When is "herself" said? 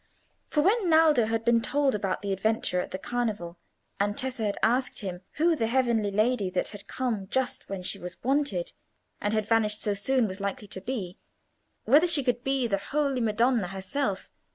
13.67-14.31